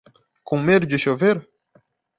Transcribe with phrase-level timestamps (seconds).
[0.51, 1.47] Com medo de chover?